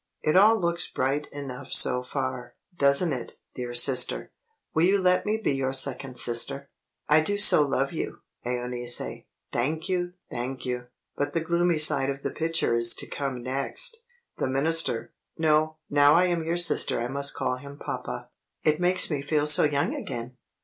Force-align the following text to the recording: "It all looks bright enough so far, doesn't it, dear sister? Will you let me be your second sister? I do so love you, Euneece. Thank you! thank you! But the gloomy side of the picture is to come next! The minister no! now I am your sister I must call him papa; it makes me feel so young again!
"It 0.23 0.35
all 0.35 0.59
looks 0.59 0.89
bright 0.89 1.27
enough 1.27 1.71
so 1.71 2.01
far, 2.01 2.55
doesn't 2.75 3.13
it, 3.13 3.37
dear 3.53 3.75
sister? 3.75 4.31
Will 4.73 4.85
you 4.85 4.99
let 4.99 5.27
me 5.27 5.37
be 5.37 5.51
your 5.55 5.73
second 5.73 6.17
sister? 6.17 6.71
I 7.07 7.19
do 7.19 7.37
so 7.37 7.61
love 7.61 7.91
you, 7.93 8.21
Euneece. 8.43 9.25
Thank 9.51 9.87
you! 9.89 10.13
thank 10.31 10.65
you! 10.65 10.87
But 11.15 11.33
the 11.33 11.39
gloomy 11.41 11.77
side 11.77 12.09
of 12.09 12.23
the 12.23 12.31
picture 12.31 12.73
is 12.73 12.95
to 12.95 13.05
come 13.05 13.43
next! 13.43 14.01
The 14.37 14.47
minister 14.47 15.13
no! 15.37 15.77
now 15.87 16.15
I 16.15 16.25
am 16.25 16.43
your 16.43 16.57
sister 16.57 16.99
I 16.99 17.07
must 17.07 17.35
call 17.35 17.57
him 17.57 17.77
papa; 17.77 18.31
it 18.63 18.79
makes 18.81 19.11
me 19.11 19.21
feel 19.21 19.45
so 19.45 19.65
young 19.65 19.93
again! 19.93 20.35